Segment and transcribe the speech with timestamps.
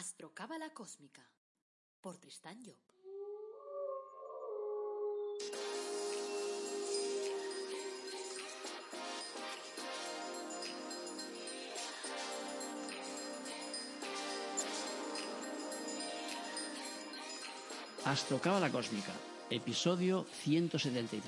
[0.00, 1.20] Astrocábala Cósmica
[2.00, 2.80] por Tristán Job.
[18.06, 19.12] Astrocábala Cósmica,
[19.50, 21.20] episodio 173.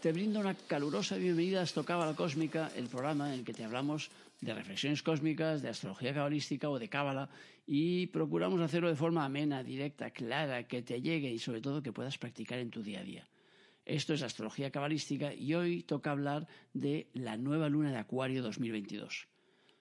[0.00, 4.10] Te brindo una calurosa bienvenida a Astrocábala Cósmica, el programa en el que te hablamos
[4.42, 7.30] de reflexiones cósmicas, de astrología cabalística o de cábala
[7.64, 11.92] y procuramos hacerlo de forma amena, directa, clara, que te llegue y sobre todo que
[11.92, 13.28] puedas practicar en tu día a día.
[13.86, 19.28] Esto es astrología cabalística y hoy toca hablar de la nueva luna de Acuario 2022.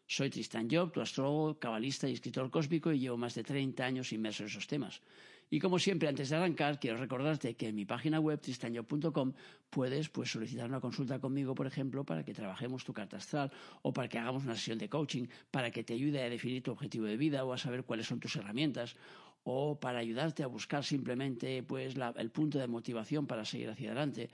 [0.06, 4.14] Soy Tristan Job, tu astrólogo, cabalista y escritor cósmico y llevo más de 30 años
[4.14, 5.02] inmerso en esos temas.
[5.54, 9.34] Y como siempre, antes de arrancar, quiero recordarte que en mi página web tristanjob.com
[9.70, 13.52] puedes pues, solicitar una consulta conmigo, por ejemplo, para que trabajemos tu carta astral
[13.82, 16.72] o para que hagamos una sesión de coaching, para que te ayude a definir tu
[16.72, 18.96] objetivo de vida o a saber cuáles son tus herramientas
[19.44, 24.30] o para ayudarte a buscar simplemente pues, el punto de motivación para seguir hacia adelante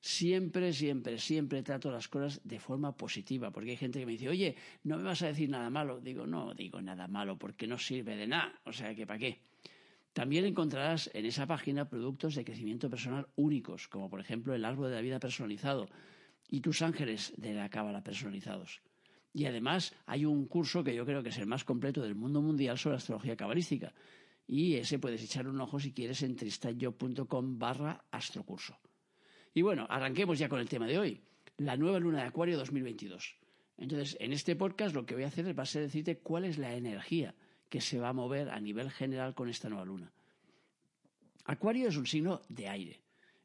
[0.00, 4.28] siempre, siempre, siempre trato las cosas de forma positiva, porque hay gente que me dice,
[4.28, 4.54] oye,
[4.84, 6.00] no me vas a decir nada malo.
[6.00, 9.40] Digo, no digo nada malo porque no sirve de nada, o sea que ¿para qué?
[10.12, 14.88] También encontrarás en esa página productos de crecimiento personal únicos, como por ejemplo el árbol
[14.90, 15.88] de la vida personalizado
[16.48, 18.82] y tus ángeles de la cábala personalizados.
[19.32, 22.42] Y además hay un curso que yo creo que es el más completo del mundo
[22.42, 23.94] mundial sobre astrología cabalística.
[24.48, 28.76] Y ese puedes echar un ojo si quieres en tristanyo.com barra astrocurso.
[29.54, 31.20] Y bueno, arranquemos ya con el tema de hoy,
[31.58, 33.36] la nueva luna de Acuario 2022.
[33.78, 36.74] Entonces, en este podcast lo que voy a hacer va a decirte cuál es la
[36.74, 37.34] energía
[37.70, 40.12] que se va a mover a nivel general con esta nueva luna.
[41.46, 43.00] Acuario es un signo de aire,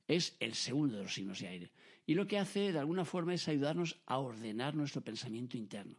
[0.08, 1.72] es el segundo de los signos de aire,
[2.06, 5.96] y lo que hace de alguna forma es ayudarnos a ordenar nuestro pensamiento interno.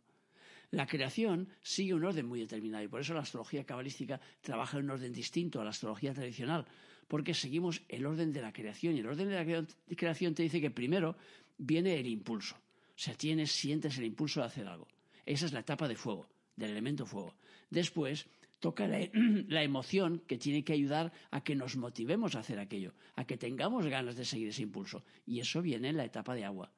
[0.73, 4.85] La creación sigue un orden muy determinado y por eso la astrología cabalística trabaja en
[4.85, 6.67] un orden distinto a la astrología tradicional,
[7.09, 9.67] porque seguimos el orden de la creación y el orden de la
[9.97, 11.17] creación te dice que primero
[11.57, 14.89] viene el impulso, o sea, tienes, sientes el impulso de hacer algo.
[15.25, 16.27] Esa es la etapa de fuego,
[16.57, 17.35] del elemento fuego.
[17.71, 18.29] Después
[18.61, 18.89] toca
[19.49, 23.37] la, emoción que tiene que ayudar a que nos motivemos a hacer aquello, a que
[23.37, 25.05] tengamos ganas de seguir ese impulso.
[25.27, 26.73] Y eso viene en la etapa de agua.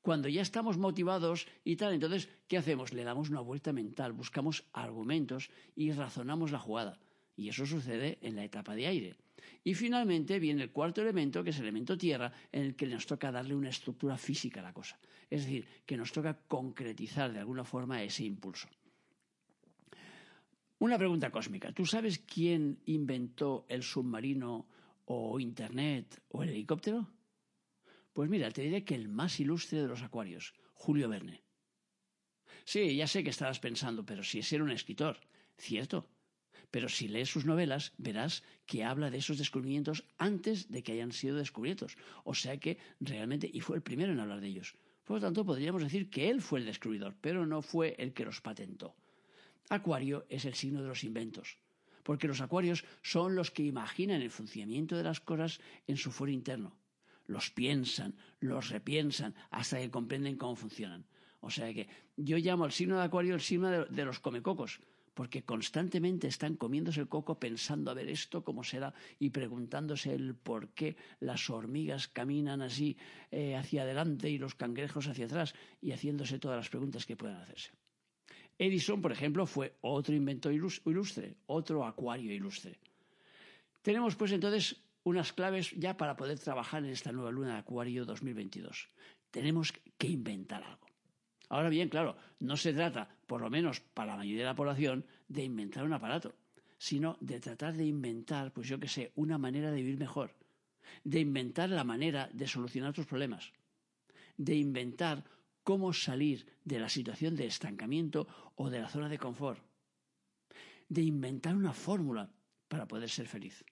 [0.00, 2.92] Cuando ya estamos motivados y tal, entonces, ¿qué hacemos?
[2.92, 6.98] Le damos una vuelta mental, buscamos argumentos y razonamos la jugada.
[7.36, 9.16] Y eso sucede en la etapa de aire.
[9.64, 13.06] Y finalmente viene el cuarto elemento, que es el elemento tierra, en el que nos
[13.06, 14.98] toca darle una estructura física a la cosa.
[15.30, 18.68] Es decir, que nos toca concretizar de alguna forma ese impulso.
[20.84, 21.72] Una pregunta cósmica.
[21.72, 24.68] ¿Tú sabes quién inventó el submarino
[25.06, 27.08] o Internet o el helicóptero?
[28.12, 31.42] Pues mira, te diré que el más ilustre de los acuarios, Julio Verne.
[32.66, 35.20] Sí, ya sé que estarás pensando, pero si es era un escritor,
[35.56, 36.06] cierto.
[36.70, 41.12] Pero si lees sus novelas, verás que habla de esos descubrimientos antes de que hayan
[41.12, 41.96] sido descubiertos.
[42.24, 44.74] O sea que realmente, y fue el primero en hablar de ellos.
[45.04, 48.26] Por lo tanto, podríamos decir que él fue el descubridor, pero no fue el que
[48.26, 48.94] los patentó.
[49.70, 51.58] Acuario es el signo de los inventos,
[52.02, 56.30] porque los acuarios son los que imaginan el funcionamiento de las cosas en su foro
[56.30, 56.76] interno
[57.26, 61.06] los piensan, los repiensan, hasta que comprenden cómo funcionan.
[61.40, 64.80] O sea que yo llamo al signo de Acuario el signo de, los comecocos,
[65.12, 70.34] porque constantemente están comiéndose el coco pensando a ver esto cómo será y preguntándose el
[70.34, 72.96] por qué las hormigas caminan así
[73.30, 77.40] eh, hacia adelante y los cangrejos hacia atrás y haciéndose todas las preguntas que puedan
[77.42, 77.70] hacerse.
[78.58, 82.78] Edison, por ejemplo, fue otro inventor ilustre, otro acuario ilustre.
[83.82, 88.04] Tenemos pues entonces unas claves ya para poder trabajar en esta nueva luna de Acuario
[88.04, 88.88] 2022.
[89.30, 90.86] Tenemos que inventar algo.
[91.50, 95.04] Ahora bien, claro, no se trata, por lo menos para la mayoría de la población,
[95.28, 96.34] de inventar un aparato,
[96.78, 100.34] sino de tratar de inventar, pues yo que sé, una manera de vivir mejor,
[101.04, 103.52] de inventar la manera de solucionar tus problemas,
[104.36, 105.24] de inventar
[105.64, 109.60] cómo salir de la situación de estancamiento o de la zona de confort,
[110.88, 112.30] de inventar una fórmula
[112.68, 113.64] para poder ser feliz.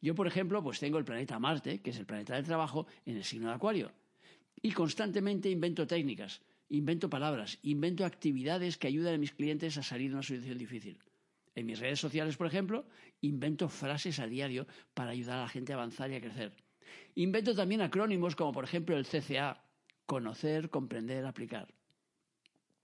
[0.00, 3.16] Yo, por ejemplo, pues tengo el planeta Marte, que es el planeta del trabajo, en
[3.16, 3.92] el signo de Acuario.
[4.60, 10.10] Y constantemente invento técnicas, invento palabras, invento actividades que ayudan a mis clientes a salir
[10.10, 10.98] de una situación difícil.
[11.54, 12.86] En mis redes sociales, por ejemplo,
[13.20, 16.52] invento frases a diario para ayudar a la gente a avanzar y a crecer.
[17.16, 19.67] Invento también acrónimos como por ejemplo el CCA,
[20.08, 21.68] conocer, comprender, aplicar.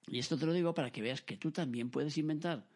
[0.06, 2.68] Y esto te lo digo para que veas que tú también puedes inventar.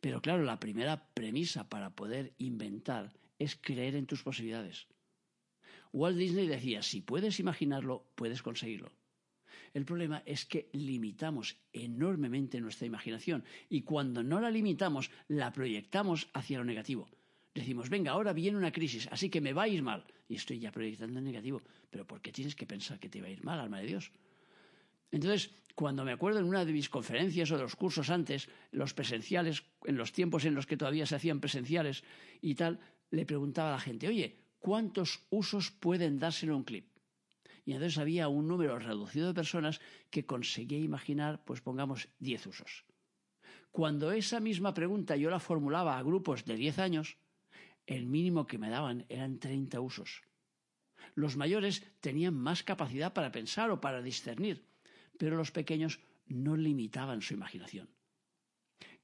[0.00, 4.88] Pero claro, la primera premisa para poder inventar es creer en tus posibilidades.
[5.92, 8.90] Walt Disney decía, si puedes imaginarlo, puedes conseguirlo.
[9.74, 16.28] El problema es que limitamos enormemente nuestra imaginación y cuando no la limitamos, la proyectamos
[16.34, 17.08] hacia lo negativo.
[17.54, 20.04] Decimos, venga, ahora viene una crisis, así que me va a ir mal.
[20.28, 21.62] Y estoy ya proyectando en negativo.
[21.88, 24.10] Pero ¿por qué tienes que pensar que te va a ir mal, alma de Dios?
[25.12, 28.94] Entonces, cuando me acuerdo en una de mis conferencias o de los cursos antes, los
[28.94, 32.02] presenciales, en los tiempos en los que todavía se hacían presenciales
[32.40, 32.80] y tal,
[33.10, 36.88] le preguntaba a la gente, oye, ¿cuántos usos pueden dárselo un clip?
[37.64, 39.80] Y entonces había un número reducido de personas
[40.10, 42.84] que conseguía imaginar, pues pongamos, 10 usos.
[43.70, 47.16] Cuando esa misma pregunta yo la formulaba a grupos de 10 años,
[47.86, 50.22] el mínimo que me daban eran 30 usos.
[51.14, 54.66] Los mayores tenían más capacidad para pensar o para discernir,
[55.18, 57.88] pero los pequeños no limitaban su imaginación.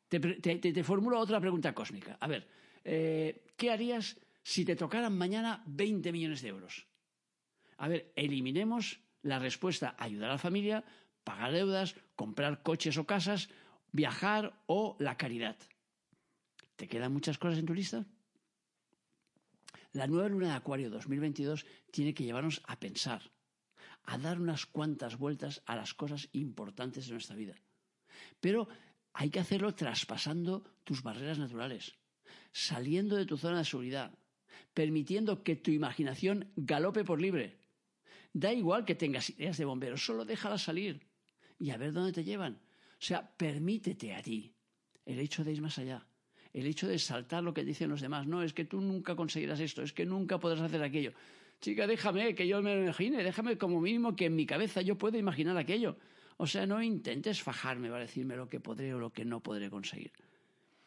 [0.09, 2.17] Te, formulo otra pregunta cósmica.
[2.21, 2.49] A ver,
[2.85, 6.87] eh, ¿qué harías si te tocaran mañana 20 millones de euros?
[7.77, 10.85] A ver, eliminemos la respuesta ayudar a la familia,
[11.23, 13.51] pagar deudas, comprar coches o casas,
[13.93, 15.57] viajar o la caridad.
[16.77, 18.05] ¿Te quedan muchas cosas en tu lista?
[19.93, 23.33] La nueva luna de Acuario 2022 tiene que llevarnos a pensar,
[24.05, 27.57] a dar unas cuantas vueltas a las cosas importantes de nuestra vida.
[28.39, 28.69] Pero
[29.13, 31.99] hay que hacerlo traspasando tus barreras naturales,
[32.53, 34.17] saliendo de tu zona de seguridad,
[34.75, 37.59] permitiendo que tu imaginación galope por libre.
[38.33, 41.09] Da igual que tengas ideas de bomberos, solo déjalas salir
[41.59, 42.63] y a ver dónde te llevan.
[42.93, 44.55] O sea, permítete a ti
[45.05, 46.07] el hecho de ir más allá,
[46.53, 48.27] el hecho de saltar lo que dicen los demás.
[48.27, 51.13] No, es que tú nunca conseguirás esto, es que nunca podrás hacer aquello.
[51.61, 54.97] Chica, déjame que yo me lo imagine, déjame como mínimo que en mi cabeza yo
[54.97, 55.97] pueda imaginar aquello.
[56.39, 59.69] O sea, no intentes fajarme para decirme lo que podré o lo que no podré
[59.69, 60.13] conseguir.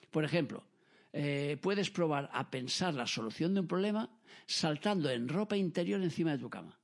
[0.09, 0.65] Por ejemplo,
[1.11, 4.09] eh, puedes probar a pensar la solución de un problema
[4.47, 6.79] saltando en ropa interior encima de tu cama.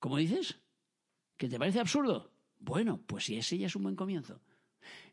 [0.00, 0.58] ¿Cómo dices?
[1.36, 2.32] ¿Que te parece absurdo?
[2.58, 4.40] Bueno, pues si ese ya es un buen comienzo.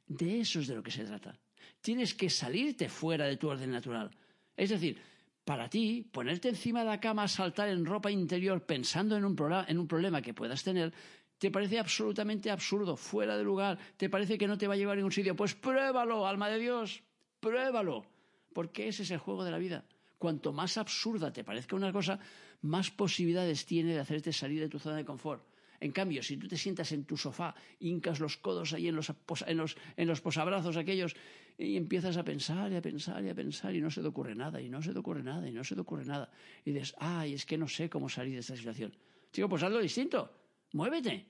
[0.08, 1.40] De eso es de lo que se trata.
[1.84, 4.10] Tienes que salirte fuera de tu orden natural.
[4.56, 4.98] Es decir,
[5.44, 10.22] para ti, ponerte encima de la cama, saltar en ropa interior pensando en un, problema
[10.22, 10.94] que puedas tener,
[11.38, 14.94] te parece absolutamente absurdo, fuera de lugar, te parece que no te va a llevar
[14.94, 15.36] a ningún sitio.
[15.36, 17.04] Pues pruébalo, alma de Dios,
[17.42, 18.06] pruébalo,
[18.54, 19.84] porque ese es el juego de la vida.
[20.18, 22.18] Cuanto más absurda te parezca una cosa,
[22.62, 25.44] más posibilidades tiene de hacerte salir de tu zona de confort.
[25.84, 29.12] En cambio, si tú te sientas en tu sofá, hincas los codos ahí en los,
[29.46, 31.14] en los, en los posabrazos aquellos
[31.58, 34.34] y empiezas a pensar y a pensar y a pensar y no se te ocurre
[34.34, 36.32] nada y no se te ocurre nada y no se te ocurre nada.
[36.64, 38.96] Y dices, ay, es que no sé cómo salir de esta situación.
[39.34, 40.32] Chico, pues hazlo distinto,
[40.72, 41.26] muévete,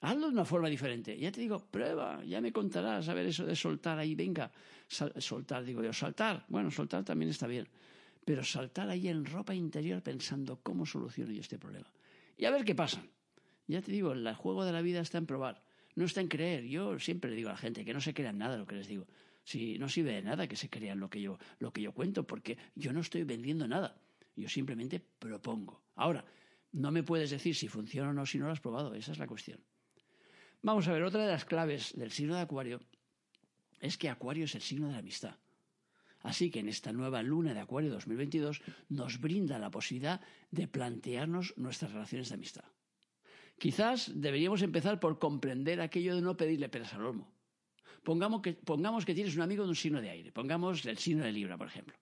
[0.00, 1.16] hazlo de una forma diferente.
[1.16, 4.50] Ya te digo, prueba, ya me contarás a ver eso de soltar ahí, venga,
[4.88, 6.44] soltar, digo yo, saltar.
[6.48, 7.68] Bueno, soltar también está bien,
[8.24, 11.88] pero saltar ahí en ropa interior pensando cómo soluciono yo este problema.
[12.36, 13.00] Y a ver qué pasa.
[13.66, 15.62] Ya te digo, el juego de la vida está en probar,
[15.94, 16.64] no está en creer.
[16.64, 18.88] Yo siempre le digo a la gente que no se crean nada lo que les
[18.88, 19.06] digo.
[19.44, 22.26] Si no sirve de nada que se crean lo que yo, lo que yo cuento,
[22.26, 24.00] porque yo no estoy vendiendo nada.
[24.36, 25.82] Yo simplemente propongo.
[25.96, 26.24] Ahora,
[26.72, 28.94] no me puedes decir si funciona o no si no lo has probado.
[28.94, 29.60] Esa es la cuestión.
[30.62, 32.80] Vamos a ver, otra de las claves del signo de Acuario
[33.80, 35.36] es que Acuario es el signo de la amistad.
[36.20, 40.20] Así que en esta nueva luna de Acuario 2022 nos brinda la posibilidad
[40.52, 42.64] de plantearnos nuestras relaciones de amistad.
[43.62, 47.30] Quizás deberíamos empezar por comprender aquello de no pedirle peras al olmo.
[48.02, 51.22] Pongamos que, pongamos que tienes un amigo de un signo de aire, pongamos el signo
[51.22, 51.94] de Libra, por ejemplo,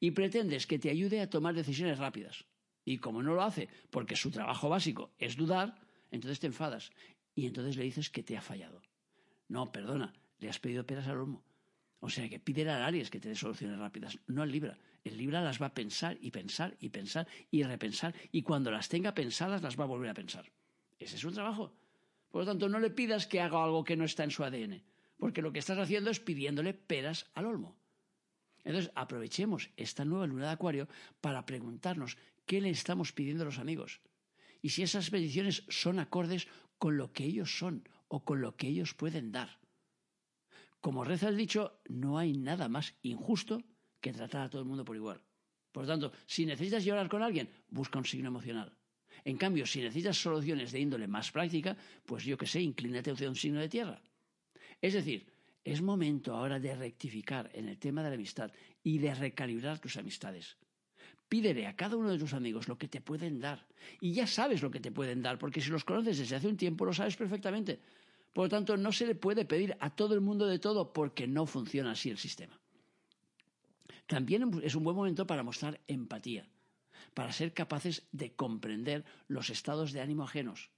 [0.00, 2.44] y pretendes que te ayude a tomar decisiones rápidas.
[2.84, 6.90] Y como no lo hace, porque su trabajo básico es dudar, entonces te enfadas
[7.34, 8.82] y entonces le dices que te ha fallado.
[9.48, 11.42] No, perdona, le has pedido peras al olmo.
[12.00, 14.76] O sea que pide al Aries que te dé soluciones rápidas, no al Libra.
[15.04, 18.90] El Libra las va a pensar y pensar y pensar y repensar y cuando las
[18.90, 20.44] tenga pensadas las va a volver a pensar.
[20.98, 21.72] Ese es su trabajo.
[22.30, 24.82] Por lo tanto, no le pidas que haga algo que no está en su ADN,
[25.18, 27.76] porque lo que estás haciendo es pidiéndole peras al olmo.
[28.64, 30.88] Entonces, aprovechemos esta nueva luna de Acuario
[31.20, 34.00] para preguntarnos qué le estamos pidiendo a los amigos
[34.60, 38.68] y si esas peticiones son acordes con lo que ellos son o con lo que
[38.68, 39.58] ellos pueden dar.
[40.80, 43.62] Como reza el dicho, no hay nada más injusto
[44.00, 45.22] que tratar a todo el mundo por igual.
[45.72, 48.77] Por lo tanto, si necesitas llorar con alguien, busca un signo emocional.
[49.28, 53.28] En cambio, si necesitas soluciones de índole más práctica, pues yo que sé, inclínate hacia
[53.28, 54.00] un signo de tierra.
[54.80, 55.26] Es decir,
[55.62, 58.50] es momento ahora de rectificar en el tema de la amistad
[58.82, 60.56] y de recalibrar tus amistades.
[61.28, 63.66] Pídele a cada uno de tus amigos lo que te pueden dar.
[64.00, 66.56] Y ya sabes lo que te pueden dar, porque si los conoces desde hace un
[66.56, 67.80] tiempo lo sabes perfectamente.
[68.32, 71.26] Por lo tanto, no se le puede pedir a todo el mundo de todo porque
[71.26, 72.58] no funciona así el sistema.
[74.06, 76.48] También es un buen momento para mostrar empatía
[77.14, 80.70] para ser capaces de comprender los estados de ánimo ajenos.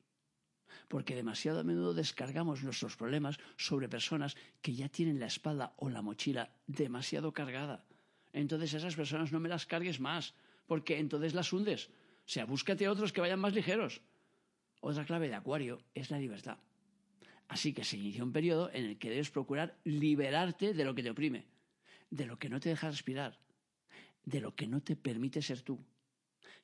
[0.88, 5.88] porque demasiado a menudo descargamos nuestros problemas sobre personas que ya tienen la espalda o
[5.88, 7.84] la mochila demasiado cargada.
[8.32, 10.34] Entonces esas personas no me las cargues más,
[10.66, 11.90] porque entonces las hundes.
[12.26, 14.00] O sea, búscate otros que vayan más ligeros.
[14.80, 16.58] Otra clave de Acuario es la libertad.
[17.48, 21.02] Así que se inicia un periodo en el que debes procurar liberarte de lo que
[21.02, 21.46] te oprime,
[22.10, 23.38] de lo que no te deja respirar,
[24.24, 25.84] de lo que no te permite ser tú.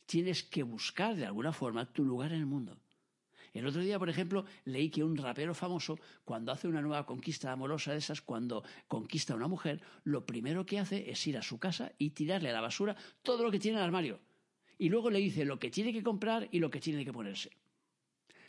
[0.06, 2.78] Tienes que buscar de alguna forma tu lugar en el mundo.
[3.52, 7.50] El otro día, por ejemplo, leí que un rapero famoso, cuando hace una nueva conquista
[7.50, 11.42] amorosa de esas, cuando conquista a una mujer, lo primero que hace es ir a
[11.42, 14.20] su casa y tirarle a la basura todo lo que tiene en el armario.
[14.78, 17.50] Y luego le dice lo que tiene que comprar y lo que tiene que ponerse.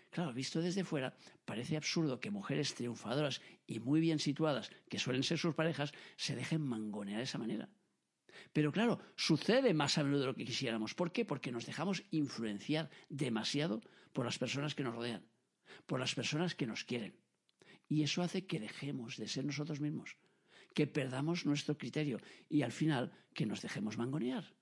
[0.09, 5.23] Claro, visto desde fuera, parece absurdo que mujeres triunfadoras y muy bien situadas, que suelen
[5.23, 7.69] ser sus parejas, se dejen mangonear de esa manera.
[8.53, 10.93] Pero claro, sucede más a menudo de lo que quisiéramos.
[10.93, 11.25] ¿Por qué?
[11.25, 13.81] Porque nos dejamos influenciar demasiado
[14.13, 15.25] por las personas que nos rodean,
[15.85, 17.15] por las personas que nos quieren.
[17.87, 20.17] Y eso hace que dejemos de ser nosotros mismos,
[20.73, 24.53] que perdamos nuestro criterio y al final que nos dejemos mangonear.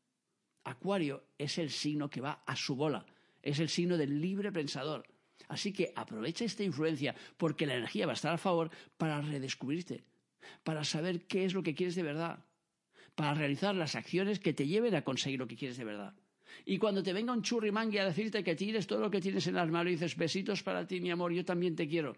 [0.63, 3.05] Acuario es el signo que va a su bola,
[3.41, 5.05] es el signo del libre pensador.
[5.47, 10.03] Así que aprovecha esta influencia porque la energía va a estar a favor para redescubrirte,
[10.63, 12.45] para saber qué es lo que quieres de verdad,
[13.15, 16.13] para realizar las acciones que te lleven a conseguir lo que quieres de verdad.
[16.65, 19.55] Y cuando te venga un churrimangui a decirte que tires todo lo que tienes en
[19.55, 22.15] las manos y dices besitos para ti, mi amor, yo también te quiero,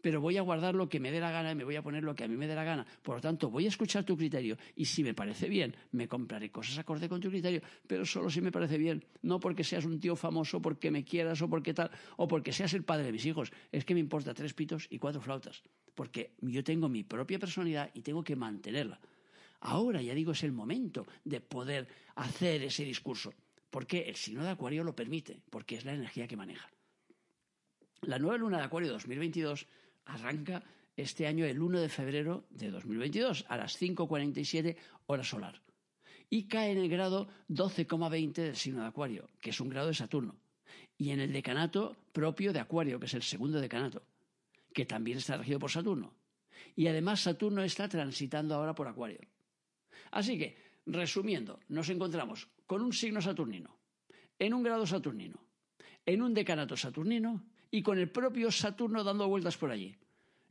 [0.00, 2.04] pero voy a guardar lo que me dé la gana y me voy a poner
[2.04, 2.86] lo que a mí me dé la gana.
[3.02, 6.50] Por lo tanto, voy a escuchar tu criterio y si me parece bien, me compraré
[6.50, 9.98] cosas acorde con tu criterio, pero solo si me parece bien, no porque seas un
[9.98, 13.26] tío famoso, porque me quieras o porque tal, o porque seas el padre de mis
[13.26, 13.52] hijos.
[13.72, 15.62] Es que me importa tres pitos y cuatro flautas,
[15.94, 19.00] porque yo tengo mi propia personalidad y tengo que mantenerla.
[19.60, 23.32] Ahora, ya digo, es el momento de poder hacer ese discurso,
[23.70, 26.70] porque el signo de Acuario lo permite, porque es la energía que maneja.
[28.02, 29.66] La nueva luna de Acuario 2022
[30.06, 30.62] arranca
[30.96, 35.60] este año el 1 de febrero de 2022 a las 5.47 hora solar
[36.30, 39.94] y cae en el grado 12,20 del signo de Acuario, que es un grado de
[39.94, 40.36] Saturno,
[40.98, 44.02] y en el decanato propio de Acuario, que es el segundo decanato,
[44.72, 46.14] que también está regido por Saturno.
[46.74, 49.20] Y además Saturno está transitando ahora por Acuario.
[50.16, 50.56] Así que,
[50.86, 53.76] resumiendo, nos encontramos con un signo saturnino,
[54.38, 55.44] en un grado saturnino,
[56.06, 59.94] en un decanato saturnino y con el propio Saturno dando vueltas por allí.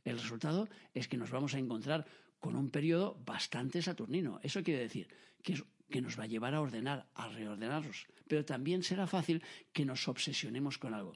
[0.04, 2.06] El resultado es que nos vamos a encontrar
[2.38, 4.38] con un periodo bastante saturnino.
[4.40, 5.08] Eso quiere decir
[5.42, 9.42] que, nos va a llevar a ordenar, a reordenarnos, pero también será fácil
[9.72, 11.14] que nos obsesionemos con algo.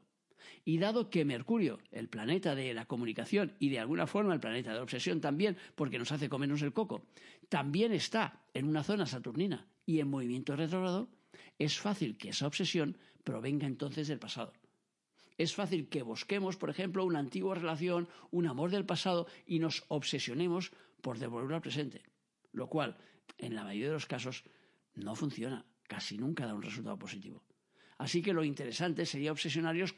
[0.64, 4.70] Y dado que Mercurio, el planeta de la comunicación y de alguna forma el planeta
[4.70, 7.06] de la obsesión también, porque nos hace comernos el coco,
[7.50, 11.10] también está en una zona saturnina y en movimiento retrógrado,
[11.58, 14.54] es fácil que esa obsesión provenga entonces del pasado.
[15.36, 19.84] Es fácil que busquemos, por ejemplo, una antigua relación, un amor del pasado y nos
[19.88, 20.70] obsesionemos
[21.02, 22.04] por devolverlo al presente,
[22.52, 22.96] lo cual,
[23.36, 24.44] en la mayoría de los casos,
[24.94, 27.42] no funciona, casi nunca da un resultado positivo.
[27.98, 29.92] Así que lo interesante sería obsesionarnos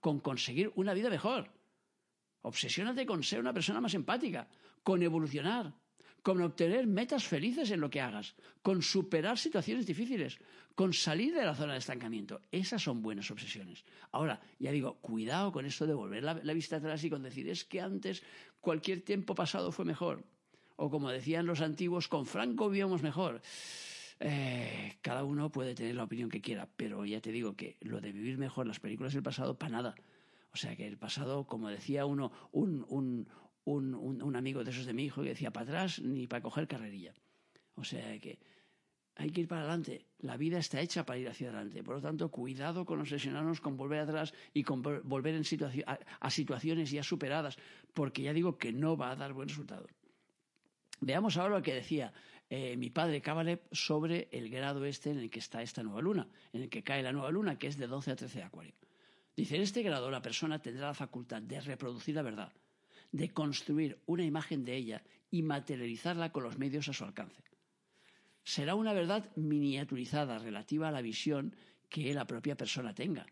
[0.00, 1.52] con conseguir una vida mejor.
[2.40, 4.48] Obsesiónate con ser una persona más empática,
[4.82, 5.74] con evolucionar,
[6.24, 10.38] con obtener metas felices en lo que hagas, con superar situaciones difíciles,
[10.74, 12.40] con salir de la zona de estancamiento.
[12.50, 13.84] Esas son buenas obsesiones.
[14.10, 17.66] Ahora, ya digo, cuidado con esto de volver la, vista atrás y con decir, es
[17.66, 18.22] que antes
[18.62, 20.24] cualquier tiempo pasado fue mejor.
[20.76, 23.42] O como decían los antiguos, con Franco vivíamos mejor.
[24.18, 28.00] Eh, cada uno puede tener la opinión que quiera, pero ya te digo que lo
[28.00, 29.94] de vivir mejor las películas del pasado, para nada.
[30.54, 33.28] O sea que el pasado, como decía uno, un, un,
[33.64, 36.68] un, un amigo de esos de mi hijo que decía, para atrás ni para coger
[36.68, 37.14] carrerilla.
[37.76, 38.38] O sea que
[39.16, 40.06] hay que ir para adelante.
[40.18, 41.82] La vida está hecha para ir hacia adelante.
[41.82, 45.44] Por lo tanto, cuidado con obsesionarnos con volver atrás y con volver en
[45.86, 47.56] a, a, situaciones ya superadas,
[47.92, 49.86] porque ya digo que no va a dar buen resultado.
[51.00, 52.12] Veamos ahora lo que decía
[52.50, 56.28] eh, mi padre Kabalev sobre el grado este en el que está esta nueva luna,
[56.52, 58.74] en el que cae la nueva luna, que es de 12 a 13 de Acuario.
[59.36, 62.52] Dice, en este grado la persona tendrá la facultad de reproducir la verdad,
[63.14, 67.44] de construir una imagen de ella y materializarla con los medios a su alcance.
[68.42, 71.54] Será una verdad miniaturizada relativa a la visión
[71.88, 73.24] que la propia persona tenga,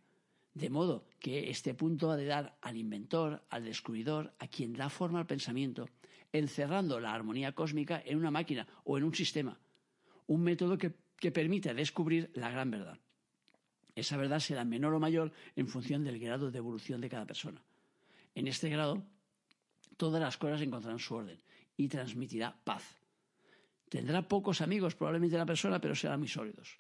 [0.55, 4.89] de modo que este punto ha de dar al inventor, al descubridor, a quien da
[4.89, 5.89] forma al pensamiento,
[6.33, 9.59] encerrando la armonía cósmica en una máquina o en un sistema,
[10.29, 10.95] un método que,
[11.33, 12.99] permite descubrir la gran verdad.
[13.97, 17.63] Esa verdad será menor o mayor en función del grado de evolución de cada persona.
[18.35, 19.05] En este grado,
[19.97, 21.41] todas las cosas encontrarán su orden
[21.77, 22.99] y transmitirá paz.
[23.89, 26.79] Tendrá pocos amigos probablemente la persona, pero serán muy sólidos.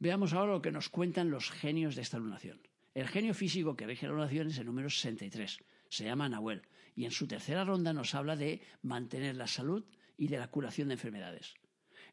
[0.00, 2.60] Veamos ahora lo que nos cuentan los genios de esta lunación.
[2.94, 5.58] El genio físico que rige la lunación es el número 63.
[5.88, 6.62] Se llama Nahuel.
[6.94, 9.84] Y en su tercera ronda nos habla de mantener la salud
[10.16, 11.54] y de la curación de enfermedades.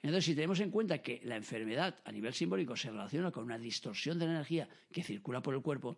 [0.02, 3.58] Entonces, si tenemos en cuenta que la enfermedad a nivel simbólico se relaciona con una
[3.58, 5.98] distorsión de la energía que circula por el cuerpo,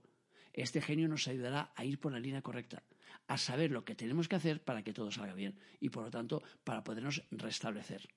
[0.53, 2.83] este genio nos ayudará a ir por la línea correcta,
[3.27, 6.11] a saber lo que tenemos que hacer para que todo salga bien y, por lo
[6.11, 8.07] tanto, para podernos restablecer.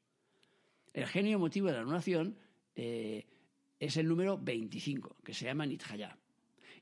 [0.92, 2.36] El genio motivo de la anunación
[2.74, 3.26] eh,
[3.78, 6.16] es el número 25, que se llama Nidhaya.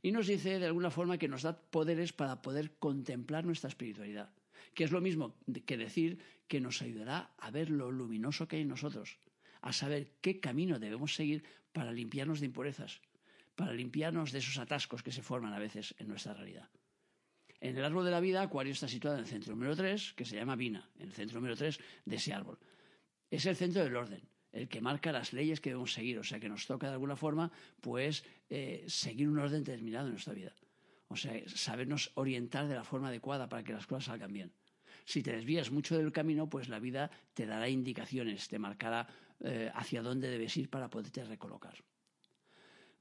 [0.03, 4.31] Y nos dice de alguna forma que nos da poderes para poder contemplar nuestra espiritualidad,
[4.75, 8.63] que es lo mismo que decir que nos ayudará a ver lo luminoso que hay
[8.63, 9.19] en nosotros,
[9.61, 13.01] a saber qué camino debemos seguir para limpiarnos de impurezas,
[13.57, 16.69] para limpiarnos de esos atascos que se forman a veces en nuestra realidad.
[17.61, 20.25] En el árbol de la vida, Acuario está situado en el centro número 3, que
[20.25, 22.59] se llama Vina, en el centro número 3 de ese árbol.
[23.31, 24.23] Es el centro del orden,
[24.53, 27.17] el que marca las leyes que debemos seguir, o sea que nos toca de alguna
[27.17, 27.51] forma,
[27.81, 30.55] pues, eh, seguir un orden determinado en nuestra vida.
[31.09, 34.53] O sea, sabernos orientar de la forma adecuada para que las cosas salgan bien.
[35.05, 39.09] Si te desvías mucho del camino, pues la vida te dará indicaciones, te marcará
[39.41, 41.75] eh, hacia dónde debes ir para poderte recolocar.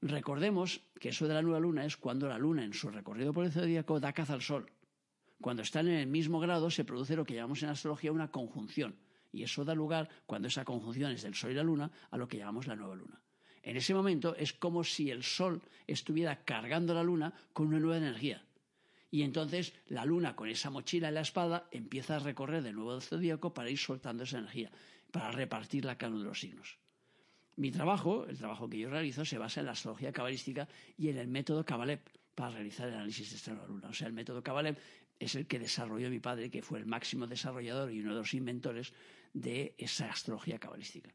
[0.00, 3.44] Recordemos que eso de la nueva luna es cuando la luna en su recorrido por
[3.44, 4.70] el zodíaco da caza al sol.
[5.40, 8.96] Cuando están en el mismo grado se produce lo que llamamos en astrología una conjunción.
[9.32, 12.28] Y eso da lugar, cuando esa conjunción es del sol y la luna, a lo
[12.28, 13.20] que llamamos la nueva luna.
[13.62, 17.98] En ese momento es como si el sol estuviera cargando la luna con una nueva
[17.98, 18.44] energía.
[19.10, 22.94] Y entonces la luna, con esa mochila en la espada, empieza a recorrer de nuevo
[22.94, 24.70] el zodíaco para ir soltando esa energía,
[25.10, 26.78] para repartirla cada uno de los signos.
[27.58, 31.18] Mi trabajo, el trabajo que yo realizo, se basa en la astrología cabalística y en
[31.18, 31.98] el método Kabalev
[32.36, 33.88] para realizar el análisis de esta luna.
[33.88, 34.78] O sea, el método Kabalev
[35.18, 38.32] es el que desarrolló mi padre, que fue el máximo desarrollador y uno de los
[38.32, 38.92] inventores
[39.32, 41.12] de esa astrología cabalística.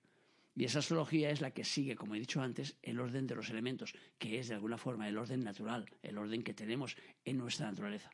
[0.53, 3.49] Y esa astrología es la que sigue, como he dicho antes, el orden de los
[3.49, 7.67] elementos, que es de alguna forma el orden natural, el orden que tenemos en nuestra
[7.67, 8.11] naturaleza.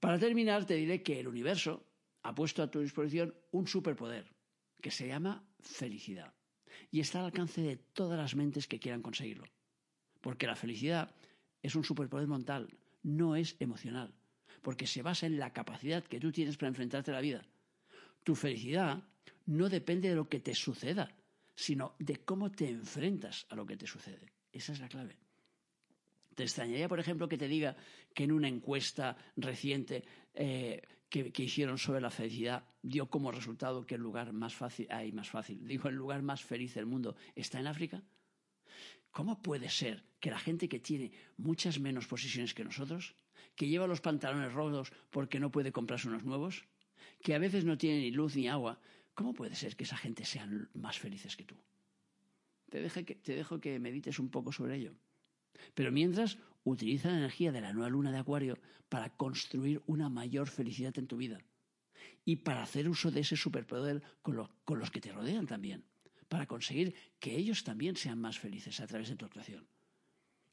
[0.00, 1.84] Para terminar, te diré que el universo
[2.22, 4.32] ha puesto a tu disposición un superpoder
[4.80, 6.32] que se llama felicidad
[6.90, 9.46] y está al alcance de todas las mentes que quieran conseguirlo.
[10.20, 11.14] Porque la felicidad
[11.62, 12.68] es un superpoder mental,
[13.02, 14.14] no es emocional,
[14.62, 17.44] porque se basa en la capacidad que tú tienes para enfrentarte a la vida.
[18.24, 19.02] Tu felicidad
[19.46, 21.14] no depende de lo que te suceda,
[21.54, 24.32] sino de cómo te enfrentas a lo que te sucede.
[24.52, 25.16] Esa es la clave.
[26.34, 27.76] ¿Te extrañaría, por ejemplo, que te diga
[28.14, 33.94] que en una encuesta reciente eh, que, hicieron sobre la felicidad dio como resultado que
[33.94, 37.58] el lugar más fácil, ay, más fácil, digo, el lugar más feliz del mundo está
[37.60, 38.02] en África?
[39.10, 43.16] ¿Cómo puede ser que la gente que tiene muchas menos posiciones que nosotros,
[43.56, 46.64] que lleva los pantalones rotos porque no puede comprarse unos nuevos,
[47.22, 48.80] que a veces no tiene ni luz ni agua,
[49.14, 51.56] ¿cómo puede ser que esa gente sean más felices que tú?
[52.68, 54.94] Te, que, te dejo que medites un poco sobre ello.
[55.74, 58.58] Pero mientras, utiliza la energía de la nueva luna de Acuario
[58.88, 61.40] para construir una mayor felicidad en tu vida
[62.24, 65.84] y para hacer uso de ese superpoder con, con los que te rodean también,
[66.28, 69.66] para conseguir que ellos también sean más felices a través de tu actuación.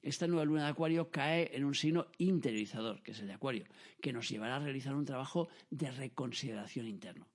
[0.02, 3.66] Esta nueva luna de Acuario cae en un signo interiorizador, que es el de Acuario,
[4.02, 7.28] que nos llevará a realizar un trabajo de reconsideración interno.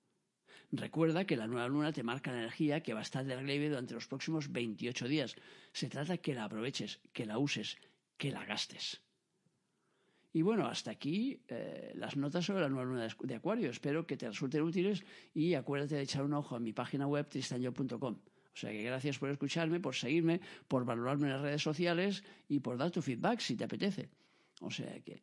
[0.71, 3.67] Recuerda que la nueva luna te marca la energía que va a estar de relieve
[3.67, 5.35] durante los próximos 28 días.
[5.73, 7.77] Se trata que la aproveches, que la uses,
[8.17, 9.01] que la gastes.
[10.33, 13.69] Y bueno, hasta aquí eh, las notas sobre la nueva luna de Acuario.
[13.69, 15.03] Espero que te resulten útiles
[15.33, 18.19] y acuérdate de echar un ojo a mi página web tristanyo.com.
[18.53, 22.61] O sea que gracias por escucharme, por seguirme, por valorarme en las redes sociales y
[22.61, 24.09] por dar tu feedback si te apetece.
[24.61, 25.21] O sea que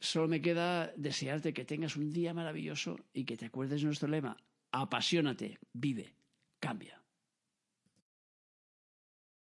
[0.00, 4.08] Solo me queda desearte que tengas un día maravilloso y que te acuerdes de nuestro
[4.08, 4.36] lema,
[4.72, 6.14] apasionate, vive,
[6.58, 6.99] cambia.